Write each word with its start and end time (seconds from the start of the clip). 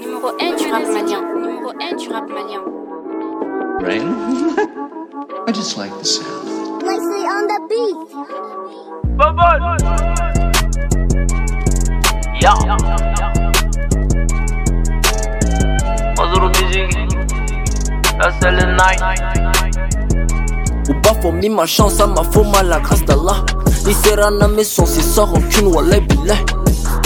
Numéro 0.00 0.28
1 0.40 0.56
du 0.56 0.70
rap 0.70 0.82
malien. 0.92 1.22
Numéro 1.34 1.70
1 1.70 1.96
du 1.96 2.08
rap 2.08 2.28
malien. 2.28 2.62
Rain? 3.80 4.14
I 5.48 5.52
just 5.52 5.76
like 5.76 5.92
the 5.98 6.04
sound. 6.04 6.26
Nicely 6.84 7.26
on 7.26 7.46
the 7.46 7.58
beat. 7.68 7.96
Ya 12.40 12.54
Mazuru 16.16 16.48
music 16.48 16.90
seule 18.40 18.66
night 18.76 19.00
Ou 20.88 20.94
pas 21.02 21.14
faut 21.20 21.32
mis 21.32 21.48
ma 21.48 21.66
chance 21.66 22.00
à 22.00 22.06
ma 22.06 22.22
faute 22.22 22.46
mal 22.52 22.68
la 22.68 22.80
grâce 22.80 23.04
d'Allah 23.04 23.44
Ni 23.86 23.94
serana 23.94 24.48
mes 24.48 24.64
sons 24.64 24.86
c'est 24.86 25.00
sans 25.00 25.26
rancune 25.26 25.68
wallah 25.68 26.00
billah 26.00 26.36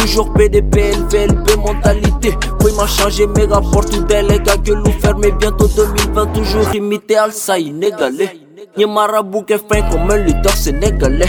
Toujours 0.00 0.32
PDP, 0.32 0.92
LVLP 0.92 1.56
mentalité. 1.56 2.34
Oui 2.64 2.72
m'a 2.76 2.86
changé 2.86 3.26
mes 3.26 3.44
rapports 3.44 3.84
tout 3.84 4.02
gars 4.04 4.22
gueule 4.22 4.82
fermé 5.00 5.30
bientôt 5.32 5.68
2020 5.68 6.26
Toujours 6.32 6.74
imité 6.74 7.16
Alsa 7.16 7.58
inégalé 7.58 8.28
Ni 8.76 8.86
marabout 8.86 9.44
qui 9.44 9.54
fin 9.54 9.82
comme 9.90 10.10
un 10.10 10.16
leader 10.16 10.56
sénégalais 10.56 11.28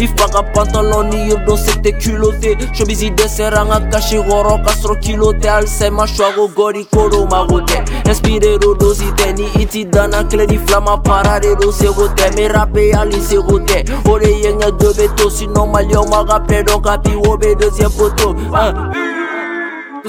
Ifaka 0.00 0.42
pantalon 0.54 1.10
ni 1.10 1.28
yodo 1.28 1.56
c'était 1.56 1.92
culotté 1.92 2.56
Showbiz 2.72 3.00
de 3.14 3.28
seranga 3.28 3.80
kashi 3.90 4.16
goro 4.16 4.56
castro 4.64 4.94
kiloté 4.96 5.48
Alsa 5.48 5.90
machwaro 5.90 6.48
gori 6.48 6.86
koro 6.86 7.26
magote 7.26 7.82
Inspiré 8.06 8.56
rodo 8.56 8.94
zite 8.94 9.32
ni 9.36 9.44
iti 9.62 9.84
dana 9.84 10.24
clé 10.24 10.46
di 10.46 10.56
flama 10.58 10.96
parade 10.96 11.54
do 11.60 11.70
segote 11.70 12.30
Me 12.36 12.48
rapé 12.48 12.92
ali 12.94 13.20
segote 13.20 13.84
Ore 14.08 14.32
yenga 14.42 14.70
de 14.70 14.88
beto 14.96 15.28
sinon 15.30 15.70
malio 15.70 16.04
ma 16.08 16.22
rappelé 16.22 16.62
donc 16.64 16.84
capi 16.84 17.10
obe 17.28 17.54
deuxième 17.58 17.90
photo. 17.90 18.34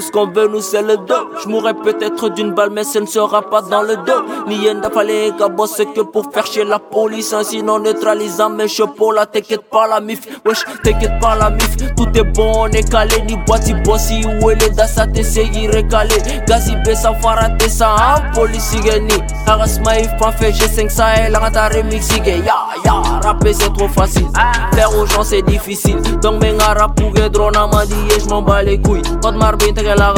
Ce 0.02 0.10
qu'on 0.10 0.26
veut 0.26 0.48
nous 0.48 0.60
c'est 0.60 0.82
le 0.82 0.96
dos. 0.96 1.30
Je 1.42 1.48
mourrai 1.48 1.74
peut-être 1.74 2.28
d'une 2.30 2.52
balle 2.52 2.70
mais 2.70 2.82
ce 2.82 2.98
ne 2.98 3.06
sera 3.06 3.40
pas 3.42 3.62
dans 3.62 3.82
le 3.82 3.96
dos. 3.96 4.24
Ni 4.48 4.56
yenda 4.56 4.90
fallait 4.90 5.30
c'est 5.66 5.86
que 5.86 6.00
pour 6.00 6.32
faire 6.32 6.44
chier 6.44 6.64
la 6.64 6.80
police. 6.80 7.32
Hein, 7.32 7.44
Sinon 7.44 7.78
neutralisant 7.78 8.50
mes 8.50 8.66
chapeaux 8.66 9.12
là 9.12 9.26
t'inquiète 9.26 9.70
pas 9.70 9.86
la 9.86 10.00
mif. 10.00 10.26
Wesh 10.44 10.64
t'inquiète 10.82 11.20
pas 11.20 11.36
la 11.36 11.50
mif. 11.50 11.76
Tout 11.96 12.08
est 12.14 12.24
bon 12.24 12.52
on 12.56 12.66
est 12.66 12.90
calé. 12.90 13.22
Ni 13.28 13.36
boîti 13.46 13.74
bossi 13.74 14.22
où 14.40 14.50
est 14.50 14.56
les 14.56 14.70
dasa 14.70 15.06
t'essayes 15.06 15.68
recalé 15.68 16.16
Gazi 16.48 16.74
besa 16.84 17.14
farate 17.14 17.68
sa 17.68 17.94
hein 17.94 18.22
police 18.34 18.74
geni 18.84 19.14
Aras 19.46 19.78
maïf 19.84 20.08
pas 20.18 20.32
fait 20.32 20.50
G5 20.50 20.90
ça 20.90 21.26
et 21.26 21.30
la 21.30 21.50
ta 21.50 21.68
remix 21.68 22.08
ya 22.16 22.36
ya 22.84 22.92
Rapper 23.22 23.52
c'est 23.52 23.72
trop 23.72 23.88
facile. 23.88 24.26
Faire 24.74 24.96
aux 24.98 25.06
gens 25.06 25.22
c'est 25.22 25.42
difficile. 25.42 26.00
Donc 26.22 26.42
mes 26.42 26.52
rap 26.58 27.00
pour 27.00 27.12
drone 27.30 27.56
à 27.56 27.66
m'a 27.66 27.86
dit 27.86 27.94
je 28.18 28.28
m'en 28.28 28.42
bats 28.42 28.62
les 28.62 28.80
couilles. 28.80 29.02
Pas 29.20 29.30
de 29.30 29.36
marbin 29.36 29.72
t'es 29.92 29.98
la 29.98 30.14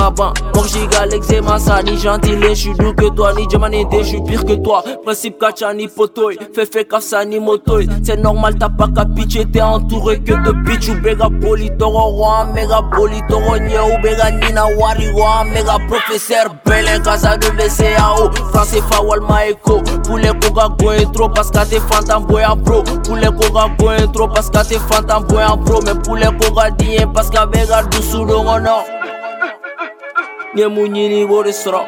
j'y 0.67 1.11
l'eczéma 1.11 1.59
ça 1.59 1.83
ni 1.83 1.99
gentil 1.99 2.37
Je 2.41 2.55
suis 2.55 2.75
doux 2.75 2.93
que 2.95 3.09
toi 3.11 3.33
ni 3.35 3.47
diamant 3.47 3.69
je 3.93 4.03
suis 4.03 4.23
pire 4.23 4.45
que 4.45 4.55
toi. 4.55 4.83
Principe 5.05 5.39
kacha 5.39 5.75
ni 5.75 5.89
potoy. 5.89 6.39
Fais 6.55 6.67
fait 6.67 6.85
kafsa 6.85 7.25
ni 7.25 7.39
motoy. 7.39 7.89
C'est 8.03 8.17
normal 8.17 8.55
t'as 8.59 8.69
pas 8.69 8.89
qu'à 8.89 9.05
pitcher 9.05 9.45
T'es 9.47 9.63
entouré 9.63 10.21
que 10.21 10.33
de 10.33 10.53
bitch 10.53 10.89
ou 10.89 10.95
bega 11.01 11.29
politoro 11.41 11.99
roi 11.99 12.47
Méga 12.55 12.83
politoro 12.95 13.59
nye 13.59 13.79
ou 13.79 14.01
bega 14.03 14.31
nina 14.31 14.65
wari 14.79 15.11
roi 15.11 15.45
Méga 15.53 15.79
professeur 15.89 16.55
Belin 16.65 17.01
casa 17.01 17.37
de 17.37 17.49
BCAO 17.49 18.31
Français 18.53 18.83
fawal 18.91 19.21
ma 19.21 19.47
echo 19.47 19.83
Poulet 20.05 20.33
koga 20.41 20.69
go 20.79 20.91
intro 20.91 21.29
parce 21.29 21.51
que 21.51 21.65
t'es 21.69 21.81
fantôme 21.81 22.27
boy 22.27 22.43
à 22.43 22.57
pro 22.57 22.83
Poulet 23.05 23.27
koga 23.27 23.69
go 23.79 23.89
intro 23.89 24.29
parce 24.29 24.51
que 24.51 24.69
t'es 24.69 24.79
fantôme 24.79 25.25
boy 25.25 25.43
à 25.43 25.57
pro 25.57 25.81
Mais 25.85 25.95
poulet 25.95 26.31
koga 26.41 26.71
dien 26.71 27.07
parce 27.09 27.29
que 27.29 27.47
bega 27.47 27.83
douce 27.85 28.13
do 28.13 28.43
non 28.43 28.94
Nie 30.55 30.69
mu 30.69 30.87
nie 30.87 31.09
li 31.09 31.25
vore 31.25 31.53
sra 31.53 31.81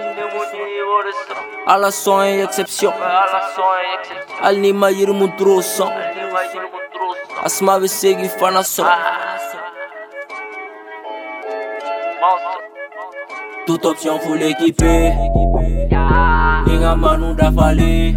Alla 1.67 1.91
sa 1.91 2.27
en 2.27 2.41
exception 2.47 2.93
Al 4.43 4.59
ni 4.59 4.73
ma 4.73 4.89
yir 4.91 5.13
mun 5.13 5.31
trosan 5.39 5.93
Asma 7.47 7.79
vi 7.79 7.89
segi 7.89 8.29
fana 8.39 8.63
sra 8.63 8.97
Toute 13.67 13.85
option 13.85 14.19
faut 14.19 14.35
l'équiper 14.35 15.15
Ninga 16.67 16.97
manu 16.97 17.35
da 17.35 17.53
fali. 17.53 18.17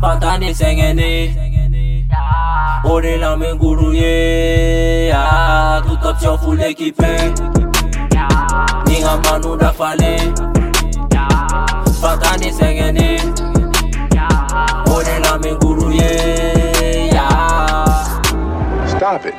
Fantani 0.00 0.54
sengene. 0.54 1.34
Ore 2.84 3.16
la 3.18 3.36
men 3.36 3.58
guruye 3.58 5.10
ah, 5.12 5.82
Toute 5.86 6.04
option 6.04 6.38
faut 6.38 6.54
l'équiper 6.54 7.32
Ninga 8.96 9.16
manu 9.24 9.56
da 9.58 9.72
fale 9.72 10.16
Fatane 12.00 12.50
sengene 12.52 13.20
Ore 14.94 15.18
la 15.20 15.38
menguru 15.38 15.92
ye 15.92 17.10
Stop 18.88 19.26
it. 19.26 19.34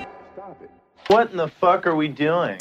What 1.08 1.32
in 1.32 1.38
the 1.38 1.48
fuck 1.48 1.88
are 1.88 1.96
we 1.96 2.08
doing? 2.08 2.58